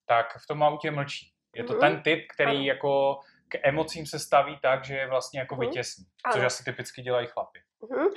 tak 0.05 0.37
v 0.43 0.47
tom 0.47 0.63
autě 0.63 0.91
mlčí. 0.91 1.33
Je 1.55 1.63
to 1.63 1.73
mm-hmm. 1.73 1.79
ten 1.79 2.01
typ, 2.01 2.19
který 2.33 2.57
ano. 2.57 2.63
jako 2.63 3.19
k 3.47 3.59
emocím 3.63 4.05
se 4.05 4.19
staví 4.19 4.59
tak, 4.61 4.85
že 4.85 4.95
je 4.95 5.09
vlastně 5.09 5.39
jako 5.39 5.55
mm-hmm. 5.55 5.59
vytěsní, 5.59 6.05
což 6.31 6.39
ano. 6.39 6.45
asi 6.45 6.63
typicky 6.63 7.01
dělají 7.01 7.27
chlapy. 7.27 7.59
Mm-hmm. 7.83 8.09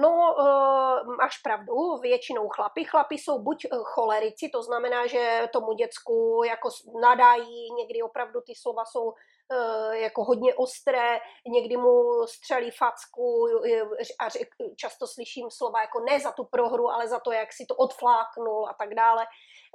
No, 0.00 0.34
uh, 0.38 1.16
máš 1.16 1.38
pravdu, 1.38 1.96
většinou 1.96 2.48
chlapy. 2.48 2.84
Chlapy 2.84 3.14
jsou 3.14 3.42
buď 3.42 3.64
eh, 3.64 3.68
cholerici, 3.82 4.48
to 4.48 4.62
znamená, 4.62 5.06
že 5.06 5.48
tomu 5.52 5.72
děcku 5.72 6.42
jako 6.46 6.68
nadají, 7.00 7.74
někdy 7.76 8.02
opravdu 8.02 8.40
ty 8.40 8.54
slova 8.54 8.84
jsou 8.84 9.04
uh, 9.04 9.92
jako 9.92 10.24
hodně 10.24 10.54
ostré, 10.54 11.18
někdy 11.46 11.76
mu 11.76 12.26
střelí 12.26 12.70
facku 12.70 13.48
a 14.18 14.28
řek, 14.28 14.48
často 14.76 15.06
slyším 15.06 15.50
slova 15.50 15.80
jako 15.80 16.00
ne 16.00 16.20
za 16.20 16.32
tu 16.32 16.44
prohru, 16.44 16.90
ale 16.90 17.08
za 17.08 17.20
to, 17.20 17.32
jak 17.32 17.52
si 17.52 17.66
to 17.66 17.74
odfláknul 17.74 18.68
a 18.68 18.74
tak 18.78 18.94
dále. 18.94 19.26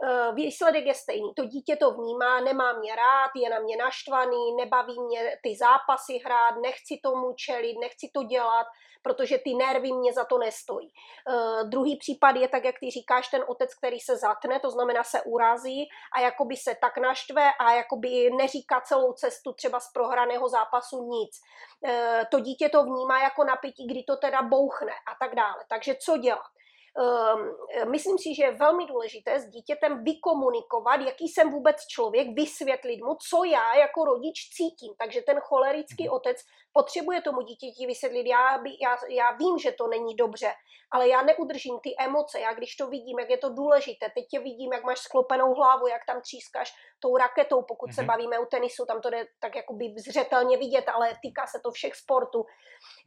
Eh, 0.03 0.31
výsledek 0.33 0.85
je 0.85 0.93
stejný. 0.93 1.33
To 1.35 1.45
dítě 1.45 1.75
to 1.75 1.91
vnímá, 1.91 2.39
nemá 2.39 2.73
mě 2.73 2.95
rád, 2.95 3.31
je 3.35 3.49
na 3.49 3.59
mě 3.59 3.77
naštvaný, 3.77 4.55
nebaví 4.55 5.01
mě 5.01 5.37
ty 5.43 5.55
zápasy 5.55 6.17
hrát, 6.25 6.55
nechci 6.61 6.99
tomu 7.03 7.33
čelit, 7.33 7.77
nechci 7.79 8.09
to 8.13 8.23
dělat, 8.23 8.67
protože 9.03 9.37
ty 9.37 9.53
nervy 9.53 9.91
mě 9.91 10.13
za 10.13 10.25
to 10.25 10.37
nestojí. 10.37 10.93
Uh, 11.27 11.69
druhý 11.69 11.97
případ 11.97 12.35
je 12.35 12.47
tak, 12.47 12.63
jak 12.63 12.75
ty 12.79 12.91
říkáš, 12.91 13.27
ten 13.27 13.43
otec, 13.47 13.75
který 13.75 13.99
se 13.99 14.17
zatne, 14.17 14.59
to 14.59 14.71
znamená 14.71 15.03
se 15.03 15.21
urazí 15.21 15.87
a 16.15 16.19
jakoby 16.19 16.57
se 16.57 16.75
tak 16.81 16.97
naštve 16.97 17.51
a 17.59 17.71
jakoby 17.71 18.29
neříká 18.37 18.81
celou 18.81 19.13
cestu 19.13 19.53
třeba 19.53 19.79
z 19.79 19.91
prohraného 19.93 20.49
zápasu 20.49 21.09
nic. 21.09 21.39
Uh, 21.81 21.91
to 22.31 22.39
dítě 22.39 22.69
to 22.69 22.83
vnímá 22.83 23.21
jako 23.21 23.43
napětí, 23.43 23.87
kdy 23.87 24.03
to 24.03 24.17
teda 24.17 24.41
bouchne 24.41 24.93
a 24.93 25.25
tak 25.25 25.35
dále. 25.35 25.65
Takže 25.69 25.95
co 25.95 26.17
dělat? 26.17 26.51
Ehm, 26.97 27.91
myslím 27.91 28.17
si, 28.17 28.35
že 28.35 28.43
je 28.43 28.51
velmi 28.51 28.85
důležité 28.85 29.39
s 29.39 29.49
dítětem 29.49 30.03
vykomunikovat, 30.03 31.01
jaký 31.01 31.27
jsem 31.27 31.49
vůbec 31.49 31.87
člověk, 31.87 32.27
vysvětlit 32.35 33.01
mu, 33.03 33.15
co 33.29 33.43
já 33.43 33.75
jako 33.75 34.05
rodič 34.05 34.49
cítím. 34.49 34.93
Takže 34.97 35.21
ten 35.21 35.39
cholerický 35.39 36.03
mhm. 36.03 36.13
otec 36.13 36.37
potřebuje 36.73 37.21
tomu 37.21 37.41
dítěti 37.41 37.87
vysvětlit, 37.87 38.27
já, 38.27 38.57
by, 38.57 38.69
já, 38.81 38.97
já 39.09 39.31
vím, 39.31 39.57
že 39.59 39.71
to 39.71 39.87
není 39.87 40.15
dobře, 40.15 40.51
ale 40.91 41.07
já 41.07 41.21
neudržím 41.21 41.79
ty 41.83 41.95
emoce, 41.99 42.39
já 42.39 42.53
když 42.53 42.75
to 42.75 42.87
vidím, 42.87 43.19
jak 43.19 43.29
je 43.29 43.37
to 43.37 43.49
důležité, 43.49 44.05
teď 44.15 44.27
tě 44.27 44.39
vidím, 44.39 44.73
jak 44.73 44.83
máš 44.83 44.99
sklopenou 44.99 45.53
hlavu, 45.53 45.87
jak 45.87 46.05
tam 46.05 46.21
třískáš 46.21 46.73
tou 46.99 47.17
raketou, 47.17 47.61
pokud 47.61 47.89
mm-hmm. 47.89 47.95
se 47.95 48.01
mhm. 48.01 48.07
bavíme 48.07 48.39
o 48.39 48.45
tenisu, 48.45 48.85
tam 48.85 49.01
to 49.01 49.09
jde 49.09 49.27
tak 49.39 49.55
jakoby 49.55 49.93
zřetelně 49.97 50.57
vidět, 50.57 50.89
ale 50.89 51.17
týká 51.21 51.47
se 51.47 51.59
to 51.63 51.71
všech 51.71 51.95
sportů. 51.95 52.45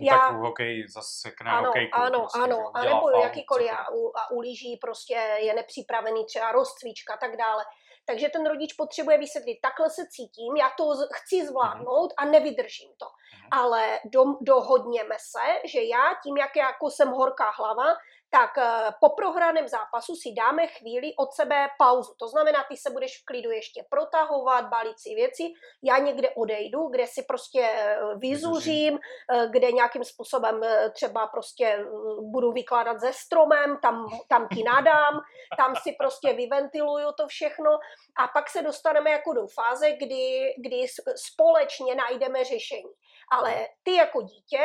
No 0.01 0.07
já, 0.07 0.19
tak 0.19 0.39
u 0.39 0.43
hokej 0.43 0.85
zase 0.89 1.31
k 1.31 1.41
ano, 1.47 1.67
hokejku. 1.67 1.99
Ano, 1.99 2.19
prostě, 2.19 2.39
ano, 2.41 2.71
a 2.75 2.85
nebo 2.85 3.11
jakýkoliv 3.11 3.72
a 3.77 3.91
u, 3.91 4.13
a 4.17 4.31
u 4.31 4.41
lyží 4.41 4.77
prostě 4.77 5.15
je 5.41 5.55
nepřipravený 5.55 6.27
třeba 6.27 6.53
rozcvička 6.53 7.15
a 7.15 7.17
tak 7.17 7.37
dále. 7.37 7.65
Takže 8.07 8.29
ten 8.29 8.47
rodič 8.47 8.73
potřebuje 8.73 9.19
vysvětlit, 9.19 9.59
takhle 9.63 9.91
se 9.91 10.03
cítím, 10.11 10.57
já 10.57 10.71
to 10.77 10.85
chci 11.13 11.47
zvládnout 11.47 12.13
a 12.17 12.25
nevydržím 12.25 12.91
to. 12.99 13.07
Ale 13.51 14.01
do, 14.05 14.25
dohodněme 14.41 15.17
se, 15.19 15.61
že 15.65 15.83
já 15.83 16.05
tím, 16.23 16.37
jak 16.37 16.57
jako 16.57 16.91
jsem 16.91 17.09
horká 17.09 17.51
hlava, 17.51 17.97
tak 18.33 18.59
eh, 18.59 18.91
po 19.01 19.09
prohraném 19.09 19.69
zápasu 19.69 20.15
si 20.17 20.33
dáme 20.33 20.67
chvíli 20.67 21.13
od 21.19 21.33
sebe 21.33 21.69
pauzu. 21.79 22.15
To 22.19 22.29
znamená, 22.29 22.65
ty 22.69 22.77
se 22.77 22.91
budeš 22.91 23.21
v 23.21 23.25
klidu 23.25 23.51
ještě 23.51 23.85
protahovat, 23.91 24.69
balit 24.69 24.99
si 24.99 25.15
věci, 25.15 25.43
já 25.83 25.99
někde 25.99 26.31
odejdu, 26.31 26.89
kde 26.89 27.07
si 27.07 27.23
prostě 27.23 27.69
eh, 27.73 27.99
vyzuřím, 28.17 28.99
eh, 28.99 29.49
kde 29.51 29.73
nějakým 29.73 30.05
způsobem 30.05 30.61
třeba 30.93 31.27
prostě 31.27 31.85
budu 32.21 32.53
vykládat 32.53 33.01
ze 33.01 33.13
stromem, 33.13 33.79
tam, 33.83 34.07
tam 34.29 34.49
ti 34.55 34.63
nadám, 34.63 35.21
tam 35.57 35.77
si 35.77 35.93
prostě 35.99 36.33
vyventiluju 36.33 37.13
to 37.13 37.27
všechno 37.27 37.71
a 38.17 38.29
pak 38.29 38.51
se 38.51 38.63
dostaneme 38.63 39.11
jako 39.11 39.33
do 39.33 39.47
fáze, 39.47 39.93
kdy, 39.93 40.55
kdy 40.59 40.87
společně 41.17 41.95
najdeme 41.95 42.45
řešení. 42.45 42.93
Ale 43.33 43.69
ty 43.83 43.95
jako 43.95 44.23
dítě 44.23 44.61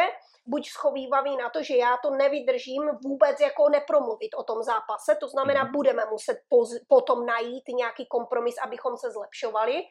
buď 0.47 0.69
schovývavý 0.69 1.37
na 1.37 1.49
to, 1.49 1.63
že 1.63 1.77
já 1.77 1.97
to 1.97 2.09
nevydržím 2.09 2.83
vůbec 3.03 3.39
jako 3.39 3.56
nepromluvit 3.69 4.29
o 4.37 4.43
tom 4.43 4.63
zápase, 4.63 5.17
to 5.19 5.27
znamená, 5.27 5.63
mm. 5.63 5.71
budeme 5.71 6.05
muset 6.05 6.37
poz, 6.49 6.69
potom 6.87 7.25
najít 7.25 7.63
nějaký 7.67 8.05
kompromis, 8.05 8.55
abychom 8.57 8.97
se 8.97 9.11
zlepšovali. 9.11 9.83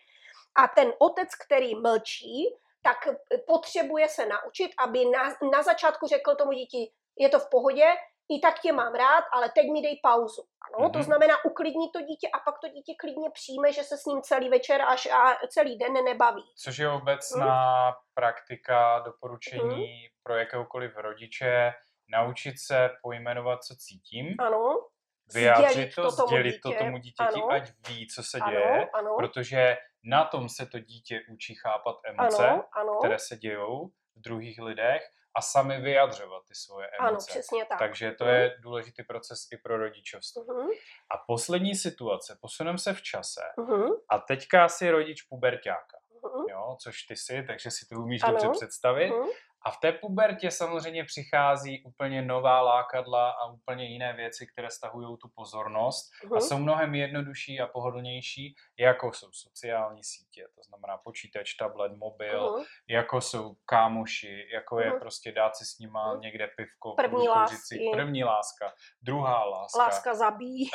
A 0.58 0.68
ten 0.68 0.92
otec, 0.98 1.28
který 1.46 1.74
mlčí, 1.74 2.56
tak 2.82 2.98
potřebuje 3.46 4.08
se 4.08 4.26
naučit, 4.26 4.70
aby 4.78 5.04
na, 5.04 5.22
na 5.52 5.62
začátku 5.62 6.06
řekl 6.06 6.34
tomu 6.34 6.52
dítě, 6.52 6.78
je 7.18 7.28
to 7.28 7.38
v 7.38 7.50
pohodě, 7.50 7.86
i 8.28 8.40
tak 8.40 8.58
tě 8.58 8.72
mám 8.72 8.94
rád, 8.94 9.24
ale 9.32 9.50
teď 9.54 9.66
mi 9.72 9.82
dej 9.82 10.00
pauzu. 10.02 10.42
Ano, 10.66 10.88
mm-hmm. 10.88 10.92
to 10.92 10.98
mhm. 10.98 11.04
znamená 11.04 11.44
uklidnit 11.44 11.92
to 11.92 12.00
dítě 12.00 12.28
a 12.34 12.38
pak 12.38 12.58
to 12.60 12.68
dítě 12.68 12.94
klidně 13.00 13.30
přijme, 13.30 13.72
že 13.72 13.82
se 13.82 13.96
s 13.96 14.04
ním 14.04 14.22
celý 14.22 14.48
večer 14.48 14.82
až 14.82 15.06
a 15.06 15.46
celý 15.48 15.78
den 15.78 15.92
nebaví. 15.92 16.44
Což 16.56 16.78
je 16.78 16.88
obecná 16.90 17.88
mm. 17.88 17.94
praktika, 18.14 18.98
doporučení 18.98 19.86
mm. 19.86 20.08
pro 20.22 20.34
jakéhokoliv 20.34 20.96
rodiče, 20.96 21.72
naučit 22.08 22.54
se 22.58 22.90
pojmenovat, 23.02 23.64
co 23.64 23.74
cítím. 23.76 24.34
Ano. 24.38 24.86
Vyjádřit 25.34 25.94
to, 25.94 26.02
to 26.02 26.10
sdělit 26.10 26.52
dítě. 26.52 26.60
to 26.62 26.72
tomu 26.72 26.98
dítěti, 26.98 27.40
ano. 27.42 27.50
ať 27.50 27.70
ví, 27.88 28.08
co 28.08 28.22
se 28.22 28.38
děje, 28.48 28.74
ano, 28.74 28.88
ano. 28.94 29.16
protože 29.18 29.76
na 30.04 30.24
tom 30.24 30.48
se 30.48 30.66
to 30.66 30.78
dítě 30.78 31.20
učí 31.32 31.54
chápat 31.54 31.96
emoce, 32.04 32.48
ano, 32.48 32.64
ano. 32.72 32.98
které 32.98 33.18
se 33.18 33.36
dějou 33.36 33.90
v 34.16 34.20
druhých 34.20 34.58
lidech 34.58 35.02
a 35.36 35.42
sami 35.42 35.80
vyjadřovat 35.80 36.42
ty 36.48 36.54
svoje 36.54 36.86
emoce. 36.86 37.08
Ano, 37.08 37.18
přesně 37.26 37.64
tak. 37.64 37.78
Takže 37.78 38.12
to 38.12 38.24
je 38.24 38.46
mhm. 38.46 38.62
důležitý 38.62 39.02
proces 39.02 39.38
i 39.52 39.56
pro 39.56 39.78
rodičovství. 39.78 40.42
Uh-huh. 40.42 40.68
A 41.14 41.16
poslední 41.26 41.74
situace, 41.74 42.38
posuneme 42.40 42.78
se 42.78 42.94
v 42.94 43.02
čase 43.02 43.42
uh-huh. 43.58 44.00
a 44.08 44.18
teďka 44.18 44.68
si 44.68 44.90
rodič 44.90 45.22
puberťáka, 45.22 45.98
uh-huh. 46.22 46.44
jo, 46.50 46.76
což 46.82 47.02
ty 47.02 47.16
si, 47.16 47.42
takže 47.46 47.70
si 47.70 47.86
to 47.88 47.94
umíš 47.94 48.22
ano. 48.22 48.32
dobře 48.32 48.48
představit. 48.50 49.10
Uh-huh. 49.10 49.30
A 49.66 49.70
v 49.70 49.76
té 49.76 49.92
pubertě 49.92 50.50
samozřejmě 50.50 51.04
přichází 51.04 51.82
úplně 51.82 52.22
nová 52.22 52.60
lákadla 52.60 53.30
a 53.30 53.46
úplně 53.46 53.84
jiné 53.84 54.12
věci, 54.12 54.46
které 54.46 54.70
stahují 54.70 55.18
tu 55.18 55.28
pozornost 55.28 56.10
uh-huh. 56.24 56.32
a 56.32 56.38
mhm. 56.38 56.40
jsou 56.40 56.58
mnohem 56.58 56.94
jednodušší 56.94 57.60
a 57.60 57.66
pohodlnější, 57.66 58.54
jako 58.78 59.12
jsou 59.12 59.28
sociální 59.32 60.04
sítě, 60.04 60.46
to 60.54 60.62
znamená 60.62 60.98
počítač, 60.98 61.54
tablet, 61.54 61.92
mobil, 61.92 62.48
uh-huh. 62.48 62.64
jako 62.88 63.20
jsou 63.20 63.54
kámoši, 63.64 64.48
jako 64.54 64.80
je 64.80 64.90
uh-huh. 64.90 65.00
prostě 65.00 65.32
dát 65.32 65.56
si 65.56 65.64
s 65.64 65.78
nima 65.78 66.14
uh-huh. 66.14 66.20
někde 66.20 66.46
pivko, 66.56 66.92
první 66.94 67.28
lásky. 67.28 67.90
První 67.92 68.24
láska, 68.24 68.72
druhá 69.02 69.44
láska. 69.44 69.78
Láska 69.78 70.14
zabíjí. 70.14 70.70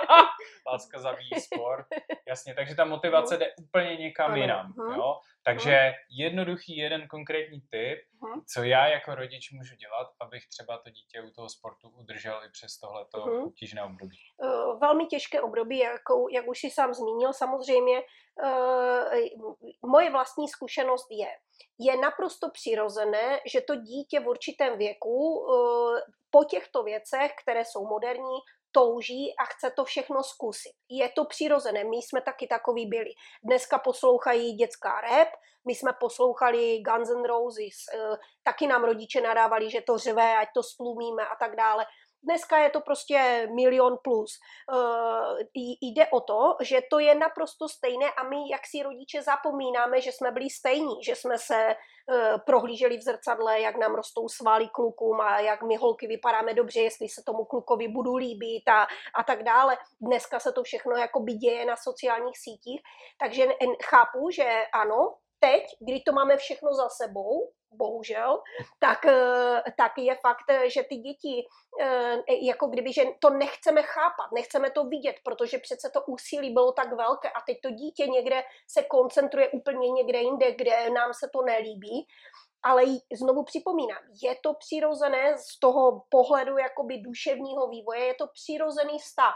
láska 0.72 1.00
zabíjí 1.00 1.40
spor. 1.40 1.86
Jasně, 2.28 2.54
takže 2.54 2.74
ta 2.74 2.84
motivace 2.84 3.34
uh-huh. 3.34 3.38
jde 3.38 3.54
úplně 3.58 3.96
někam 3.96 4.32
uh-huh. 4.32 4.40
jinam. 4.40 4.74
Jo? 4.96 5.20
Takže 5.44 5.70
uh-huh. 5.70 5.94
jednoduchý 6.10 6.76
jeden 6.76 7.08
konkrétní 7.08 7.60
tip, 7.60 7.98
uh-huh. 8.22 8.42
co 8.54 8.62
já 8.62 8.88
jako 8.88 9.14
rodič 9.14 9.52
můžu 9.52 9.74
dělat, 9.76 10.08
abych 10.20 10.48
třeba 10.48 10.78
to 10.78 10.90
dítě 10.90 11.22
u 11.22 11.30
toho 11.30 11.48
sportu 11.48 11.88
udržel 11.88 12.40
i 12.46 12.50
přes 12.50 12.78
tohleto 12.78 13.18
uh-huh. 13.18 13.46
obtížné 13.46 13.84
období. 13.84 14.18
Uh, 14.36 14.80
velmi 14.80 15.06
těžké 15.06 15.40
období, 15.42 15.78
jako, 15.78 16.26
jak 16.32 16.48
už 16.48 16.60
si 16.60 16.70
sám 16.70 16.94
zmínil, 16.94 17.32
samozřejmě 17.32 18.02
uh, 18.42 19.90
moje 19.90 20.10
vlastní 20.10 20.48
zkušenost 20.48 21.06
je, 21.10 21.28
je 21.78 21.96
naprosto 21.96 22.50
přirozené, 22.50 23.40
že 23.52 23.60
to 23.60 23.76
dítě 23.76 24.20
v 24.20 24.28
určitém 24.28 24.78
věku 24.78 25.40
uh, 25.40 25.98
po 26.30 26.44
těchto 26.44 26.82
věcech, 26.82 27.32
které 27.42 27.64
jsou 27.64 27.86
moderní, 27.86 28.38
touží 28.72 29.34
a 29.38 29.44
chce 29.44 29.70
to 29.76 29.84
všechno 29.84 30.22
zkusit. 30.22 30.72
Je 30.88 31.08
to 31.08 31.24
přirozené, 31.24 31.84
my 31.84 31.96
jsme 31.96 32.20
taky 32.20 32.46
takový 32.46 32.86
byli. 32.86 33.10
Dneska 33.44 33.78
poslouchají 33.78 34.52
dětská 34.52 35.00
rap, 35.00 35.28
my 35.66 35.74
jsme 35.74 35.92
poslouchali 36.00 36.78
Guns 36.78 37.10
N' 37.10 37.24
Roses, 37.24 37.76
eh, 37.94 38.16
taky 38.42 38.66
nám 38.66 38.84
rodiče 38.84 39.20
nadávali, 39.20 39.70
že 39.70 39.80
to 39.80 39.98
řve, 39.98 40.36
ať 40.36 40.48
to 40.54 40.62
stlumíme 40.62 41.26
a 41.26 41.36
tak 41.36 41.56
dále. 41.56 41.86
Dneska 42.24 42.58
je 42.58 42.70
to 42.70 42.80
prostě 42.80 43.48
milion 43.54 43.98
plus. 44.02 44.38
Uh, 44.72 45.38
jde 45.80 46.06
o 46.06 46.20
to, 46.20 46.56
že 46.60 46.80
to 46.90 46.98
je 46.98 47.14
naprosto 47.14 47.68
stejné 47.68 48.10
a 48.10 48.22
my, 48.22 48.50
jak 48.50 48.60
si 48.66 48.82
rodiče, 48.82 49.22
zapomínáme, 49.22 50.00
že 50.00 50.12
jsme 50.12 50.30
byli 50.30 50.50
stejní, 50.50 51.02
že 51.04 51.16
jsme 51.16 51.38
se 51.38 51.66
uh, 51.66 52.38
prohlíželi 52.46 52.96
v 52.96 53.02
zrcadle, 53.02 53.60
jak 53.60 53.76
nám 53.76 53.94
rostou 53.94 54.28
svaly 54.28 54.68
klukům 54.68 55.20
a 55.20 55.40
jak 55.40 55.62
my 55.62 55.76
holky 55.76 56.06
vypadáme 56.06 56.54
dobře, 56.54 56.80
jestli 56.80 57.08
se 57.08 57.22
tomu 57.26 57.44
klukovi 57.44 57.88
budu 57.88 58.16
líbit 58.16 58.68
a, 58.68 58.86
a 59.14 59.22
tak 59.26 59.42
dále. 59.42 59.76
Dneska 60.00 60.40
se 60.40 60.52
to 60.52 60.62
všechno 60.62 60.96
jako 60.96 61.20
by 61.20 61.32
děje 61.32 61.64
na 61.64 61.76
sociálních 61.76 62.38
sítích, 62.38 62.80
takže 63.20 63.46
chápu, 63.84 64.30
že 64.30 64.64
ano, 64.72 65.14
teď, 65.42 65.62
kdy 65.80 66.00
to 66.00 66.12
máme 66.12 66.36
všechno 66.36 66.74
za 66.74 66.88
sebou, 66.88 67.52
bohužel, 67.72 68.42
tak, 68.78 69.06
eh, 69.06 69.62
tak 69.76 69.92
je 69.98 70.16
fakt, 70.26 70.48
že 70.66 70.82
ty 70.82 70.96
děti, 70.96 71.46
eh, 71.80 72.16
jako 72.42 72.66
kdyby, 72.66 72.92
že 72.92 73.02
to 73.18 73.30
nechceme 73.30 73.82
chápat, 73.82 74.32
nechceme 74.34 74.70
to 74.70 74.84
vidět, 74.84 75.16
protože 75.24 75.58
přece 75.58 75.90
to 75.90 76.00
úsilí 76.06 76.52
bylo 76.52 76.72
tak 76.72 76.92
velké 76.92 77.30
a 77.30 77.40
teď 77.46 77.56
to 77.62 77.70
dítě 77.70 78.06
někde 78.06 78.42
se 78.68 78.82
koncentruje 78.82 79.48
úplně 79.48 79.90
někde 79.90 80.18
jinde, 80.18 80.52
kde 80.52 80.90
nám 80.90 81.14
se 81.14 81.28
to 81.32 81.42
nelíbí. 81.42 82.06
Ale 82.64 82.82
znovu 83.12 83.44
připomínám, 83.44 84.02
je 84.22 84.34
to 84.42 84.54
přirozené 84.54 85.38
z 85.38 85.58
toho 85.58 86.02
pohledu 86.08 86.58
jakoby 86.58 86.98
duševního 86.98 87.68
vývoje, 87.68 88.00
je 88.04 88.14
to 88.14 88.26
přirozený 88.26 89.00
stav. 89.00 89.34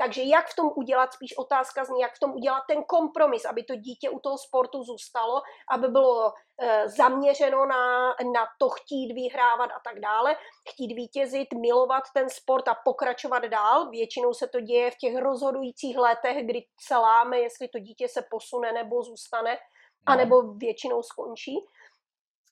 Takže 0.00 0.22
jak 0.22 0.48
v 0.48 0.56
tom 0.56 0.72
udělat, 0.76 1.12
spíš 1.12 1.38
otázka 1.38 1.84
zní, 1.84 2.00
jak 2.00 2.14
v 2.14 2.18
tom 2.18 2.32
udělat 2.32 2.62
ten 2.68 2.84
kompromis, 2.84 3.44
aby 3.44 3.64
to 3.64 3.76
dítě 3.76 4.10
u 4.10 4.20
toho 4.20 4.38
sportu 4.38 4.82
zůstalo, 4.82 5.42
aby 5.70 5.88
bylo 5.88 6.32
e, 6.60 6.88
zaměřeno 6.88 7.66
na, 7.66 8.08
na 8.08 8.46
to 8.58 8.68
chtít 8.68 9.12
vyhrávat 9.14 9.70
a 9.70 9.80
tak 9.84 10.00
dále, 10.00 10.36
chtít 10.68 10.94
vítězit, 10.94 11.48
milovat 11.54 12.04
ten 12.14 12.30
sport 12.30 12.68
a 12.68 12.74
pokračovat 12.84 13.44
dál. 13.44 13.90
Většinou 13.90 14.34
se 14.34 14.48
to 14.48 14.60
děje 14.60 14.90
v 14.90 14.96
těch 14.96 15.16
rozhodujících 15.16 15.98
letech, 15.98 16.46
kdy 16.46 16.64
se 16.80 16.96
láme, 16.96 17.38
jestli 17.38 17.68
to 17.68 17.78
dítě 17.78 18.08
se 18.08 18.22
posune 18.30 18.72
nebo 18.72 19.02
zůstane, 19.02 19.54
no. 19.54 19.58
anebo 20.12 20.42
většinou 20.42 21.02
skončí. 21.02 21.56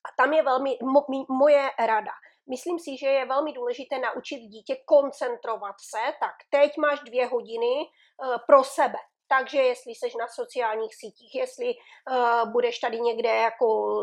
A 0.06 0.08
tam 0.16 0.32
je 0.32 0.42
velmi 0.42 0.78
mo, 0.82 1.04
moje 1.28 1.70
rada 1.78 2.12
Myslím 2.50 2.78
si, 2.78 2.96
že 2.96 3.08
je 3.08 3.26
velmi 3.26 3.52
důležité 3.52 3.98
naučit 3.98 4.38
dítě 4.38 4.76
koncentrovat 4.84 5.76
se. 5.80 6.12
Tak 6.20 6.34
teď 6.50 6.76
máš 6.76 7.00
dvě 7.00 7.26
hodiny 7.26 7.74
uh, 7.76 8.36
pro 8.46 8.64
sebe. 8.64 8.98
Takže 9.28 9.62
jestli 9.62 9.94
jsi 9.94 10.06
na 10.18 10.28
sociálních 10.28 10.94
sítích, 10.94 11.34
jestli 11.34 11.74
uh, 11.74 12.52
budeš 12.52 12.78
tady 12.78 13.00
někde 13.00 13.28
jako 13.28 14.00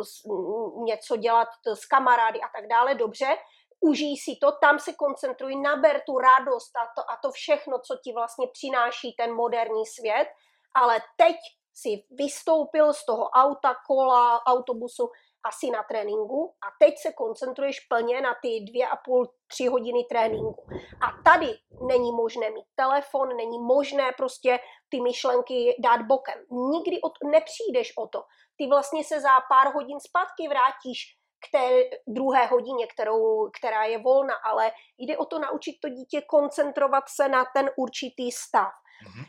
něco 0.84 1.18
dělat 1.18 1.48
s 1.66 1.86
kamarády 1.86 2.42
a 2.42 2.48
tak 2.56 2.68
dále, 2.68 2.96
dobře, 2.96 3.38
užij 3.80 4.18
si 4.18 4.36
to, 4.42 4.52
tam 4.52 4.80
se 4.80 4.94
koncentruj, 4.94 5.56
naber 5.56 6.02
tu 6.06 6.18
radost 6.18 6.76
a 6.76 6.88
to, 6.96 7.12
a 7.12 7.18
to 7.24 7.32
všechno, 7.32 7.80
co 7.80 7.98
ti 8.04 8.14
vlastně 8.14 8.48
přináší 8.48 9.14
ten 9.14 9.34
moderní 9.34 9.86
svět, 9.86 10.28
ale 10.76 11.02
teď 11.18 11.36
si 11.74 12.04
vystoupil 12.12 12.94
z 12.94 13.06
toho 13.06 13.30
auta, 13.30 13.76
kola, 13.88 14.46
autobusu, 14.46 15.10
asi 15.44 15.72
na 15.72 15.84
tréninku 15.84 16.54
a 16.68 16.68
teď 16.86 16.94
se 16.98 17.14
koncentruješ 17.14 17.80
plně 17.80 18.22
na 18.22 18.36
ty 18.42 18.66
dvě 18.70 18.88
a 18.88 18.96
půl, 18.96 19.28
tři 19.48 19.66
hodiny 19.66 20.04
tréninku. 20.10 20.66
A 21.02 21.32
tady 21.32 21.54
není 21.88 22.12
možné 22.12 22.50
mít 22.50 22.66
telefon, 22.76 23.36
není 23.38 23.60
možné 23.60 24.12
prostě 24.18 24.60
ty 24.90 25.02
myšlenky 25.02 25.76
dát 25.80 26.02
bokem. 26.02 26.40
Nikdy 26.52 27.02
od, 27.02 27.14
nepřijdeš 27.24 27.94
o 27.98 28.08
to. 28.08 28.24
Ty 28.58 28.68
vlastně 28.68 29.04
se 29.04 29.22
za 29.22 29.40
pár 29.50 29.74
hodin 29.74 30.00
zpátky 30.00 30.48
vrátíš 30.48 31.18
k 31.46 31.52
té 31.52 31.98
druhé 32.08 32.46
hodině, 32.46 32.88
kterou, 32.88 33.50
která 33.60 33.84
je 33.84 33.98
volna, 33.98 34.34
ale 34.44 34.72
jde 34.98 35.18
o 35.18 35.26
to 35.26 35.40
naučit 35.40 35.76
to 35.82 35.90
dítě 35.90 36.22
koncentrovat 36.22 37.04
se 37.08 37.30
na 37.30 37.46
ten 37.56 37.70
určitý 37.78 38.32
stav. 38.32 38.74
Mm-hmm. 39.04 39.26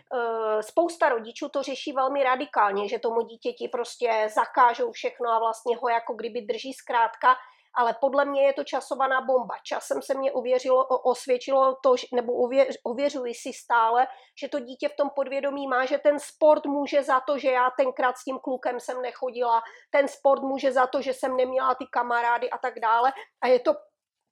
Spousta 0.60 1.08
rodičů 1.08 1.48
to 1.48 1.62
řeší 1.62 1.92
velmi 1.92 2.24
radikálně, 2.24 2.88
že 2.88 2.98
tomu 2.98 3.20
dítěti 3.20 3.68
prostě 3.68 4.28
zakážou 4.34 4.92
všechno 4.92 5.30
a 5.30 5.38
vlastně 5.38 5.76
ho 5.76 5.88
jako 5.88 6.14
kdyby 6.14 6.40
drží 6.40 6.72
zkrátka, 6.72 7.36
ale 7.76 7.94
podle 8.00 8.24
mě 8.24 8.46
je 8.46 8.52
to 8.52 8.64
časovaná 8.64 9.20
bomba. 9.20 9.54
Časem 9.62 10.02
se 10.02 10.14
mě 10.14 10.32
uvěřilo, 10.32 10.86
osvědčilo 10.86 11.76
to, 11.82 11.94
nebo 12.14 12.32
uvěř, 12.32 12.76
ověřuji 12.84 13.34
si 13.34 13.52
stále, 13.52 14.06
že 14.40 14.48
to 14.48 14.60
dítě 14.60 14.88
v 14.88 14.96
tom 14.96 15.10
podvědomí 15.10 15.66
má, 15.66 15.84
že 15.84 15.98
ten 15.98 16.18
sport 16.18 16.66
může 16.66 17.02
za 17.02 17.20
to, 17.20 17.38
že 17.38 17.50
já 17.50 17.70
tenkrát 17.70 18.16
s 18.16 18.24
tím 18.24 18.38
klukem 18.38 18.80
jsem 18.80 19.02
nechodila, 19.02 19.62
ten 19.90 20.08
sport 20.08 20.42
může 20.42 20.72
za 20.72 20.86
to, 20.86 21.02
že 21.02 21.14
jsem 21.14 21.36
neměla 21.36 21.74
ty 21.74 21.84
kamarády 21.90 22.50
a 22.50 22.58
tak 22.58 22.80
dále. 22.80 23.12
A 23.42 23.46
je 23.46 23.60
to 23.60 23.74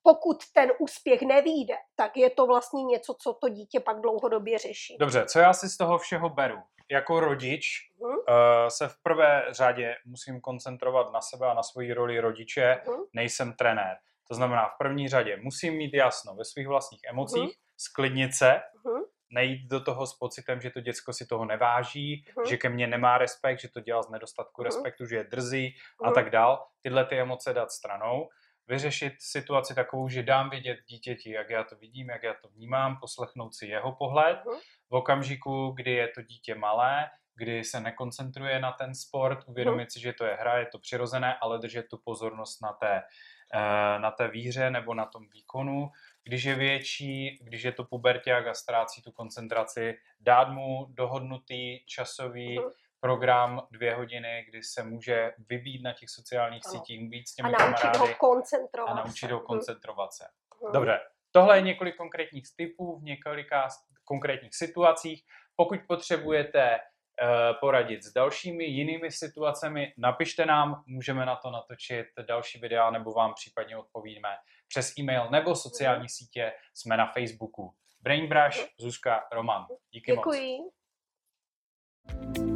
pokud 0.02 0.36
ten 0.54 0.72
úspěch 0.78 1.22
nevíde, 1.22 1.74
tak 1.96 2.16
je 2.16 2.30
to 2.30 2.46
vlastně 2.46 2.82
něco, 2.84 3.14
co 3.22 3.34
to 3.34 3.48
dítě 3.48 3.80
pak 3.80 4.00
dlouhodobě 4.00 4.58
řeší. 4.58 4.96
Dobře, 5.00 5.26
co 5.26 5.38
já 5.38 5.52
si 5.52 5.68
z 5.68 5.76
toho 5.76 5.98
všeho 5.98 6.28
beru? 6.28 6.58
Jako 6.90 7.20
rodič 7.20 7.66
uh-huh. 8.00 8.08
uh, 8.08 8.68
se 8.68 8.88
v 8.88 8.94
prvé 9.02 9.44
řadě 9.50 9.94
musím 10.06 10.40
koncentrovat 10.40 11.12
na 11.12 11.20
sebe 11.20 11.46
a 11.46 11.54
na 11.54 11.62
svoji 11.62 11.92
roli 11.92 12.20
rodiče, 12.20 12.82
uh-huh. 12.84 13.04
nejsem 13.12 13.52
trenér. 13.52 13.96
To 14.28 14.34
znamená, 14.34 14.68
v 14.68 14.78
první 14.78 15.08
řadě 15.08 15.36
musím 15.42 15.74
mít 15.74 15.94
jasno 15.94 16.34
ve 16.34 16.44
svých 16.44 16.68
vlastních 16.68 17.00
emocích, 17.08 17.50
uh-huh. 17.50 17.60
sklidnit 17.76 18.34
se, 18.34 18.60
uh-huh. 18.84 19.04
nejít 19.30 19.70
do 19.70 19.80
toho 19.80 20.06
s 20.06 20.18
pocitem, 20.18 20.60
že 20.60 20.70
to 20.70 20.80
děcko 20.80 21.12
si 21.12 21.26
toho 21.26 21.44
neváží, 21.44 22.24
uh-huh. 22.36 22.48
že 22.48 22.56
ke 22.56 22.68
mně 22.68 22.86
nemá 22.86 23.18
respekt, 23.18 23.60
že 23.60 23.68
to 23.68 23.80
dělá 23.80 24.02
z 24.02 24.10
nedostatku 24.10 24.60
uh-huh. 24.60 24.64
respektu, 24.64 25.06
že 25.06 25.16
je 25.16 25.24
drzý 25.24 25.74
uh-huh. 25.74 26.08
a 26.08 26.12
tak 26.12 26.30
dál. 26.30 26.66
Tyhle 26.82 27.04
ty 27.04 27.20
emoce 27.20 27.52
dát 27.52 27.70
stranou 27.70 28.28
vyřešit 28.68 29.12
situaci 29.18 29.74
takovou, 29.74 30.08
že 30.08 30.22
dám 30.22 30.50
vědět 30.50 30.78
dítěti, 30.86 31.30
jak 31.30 31.50
já 31.50 31.64
to 31.64 31.76
vidím, 31.76 32.08
jak 32.08 32.22
já 32.22 32.34
to 32.34 32.48
vnímám, 32.48 32.96
poslechnout 33.00 33.54
si 33.54 33.66
jeho 33.66 33.92
pohled. 33.92 34.38
Uh-huh. 34.44 34.60
V 34.90 34.94
okamžiku, 34.94 35.70
kdy 35.76 35.92
je 35.92 36.08
to 36.08 36.22
dítě 36.22 36.54
malé, 36.54 37.10
kdy 37.34 37.64
se 37.64 37.80
nekoncentruje 37.80 38.60
na 38.60 38.72
ten 38.72 38.94
sport, 38.94 39.38
uvědomit 39.46 39.84
uh-huh. 39.84 39.92
si, 39.92 40.00
že 40.00 40.12
to 40.12 40.24
je 40.24 40.34
hra, 40.34 40.58
je 40.58 40.66
to 40.66 40.78
přirozené, 40.78 41.36
ale 41.40 41.58
držet 41.58 41.86
tu 41.90 41.98
pozornost 42.04 42.62
na 42.62 42.72
té, 42.72 43.02
eh, 43.54 43.98
na 43.98 44.10
té 44.10 44.28
výhře 44.28 44.70
nebo 44.70 44.94
na 44.94 45.06
tom 45.06 45.28
výkonu. 45.28 45.90
Když 46.24 46.44
je 46.44 46.54
větší, 46.54 47.38
když 47.42 47.62
je 47.62 47.72
to 47.72 47.84
puberták 47.84 48.46
a 48.46 48.54
ztrácí 48.54 49.02
tu 49.02 49.12
koncentraci, 49.12 49.98
dát 50.20 50.48
mu 50.48 50.86
dohodnutý 50.88 51.86
časový 51.86 52.58
uh-huh 52.58 52.72
program 53.02 53.66
dvě 53.70 53.94
hodiny, 53.94 54.44
kdy 54.48 54.62
se 54.62 54.82
může 54.82 55.32
vybít 55.48 55.82
na 55.82 55.92
těch 55.92 56.10
sociálních 56.10 56.62
ano. 56.66 56.72
sítích, 56.72 57.10
být 57.10 57.28
s 57.28 57.34
těmi 57.34 57.48
a 57.48 57.66
naučit 57.66 57.82
kamarády 57.82 57.98
ho 57.98 58.14
koncentrovat 58.18 58.98
a 58.98 59.04
naučit 59.04 59.30
ho 59.30 59.40
koncentrovat 59.40 60.12
se. 60.12 60.24
Hmm. 60.62 60.72
Dobře, 60.72 61.00
tohle 61.30 61.58
je 61.58 61.62
několik 61.62 61.96
konkrétních 61.96 62.44
typů 62.56 62.98
v 62.98 63.02
několika 63.02 63.68
konkrétních 64.04 64.54
situacích. 64.54 65.24
Pokud 65.56 65.78
potřebujete 65.88 66.78
uh, 66.78 67.60
poradit 67.60 68.02
s 68.02 68.12
dalšími 68.12 68.64
jinými 68.64 69.10
situacemi, 69.10 69.94
napište 69.98 70.46
nám, 70.46 70.82
můžeme 70.86 71.26
na 71.26 71.36
to 71.36 71.50
natočit 71.50 72.06
další 72.26 72.58
videa 72.58 72.90
nebo 72.90 73.12
vám 73.12 73.34
případně 73.34 73.76
odpovíme 73.76 74.28
přes 74.68 74.98
e-mail 74.98 75.30
nebo 75.30 75.54
sociální 75.54 76.08
sítě, 76.08 76.52
jsme 76.74 76.96
na 76.96 77.06
Facebooku. 77.06 77.74
Brainbrush, 78.00 78.58
Zuzka, 78.78 79.24
Roman. 79.32 79.66
Díky 79.90 80.12
Děkuji. 80.12 80.58
moc. 80.58 82.51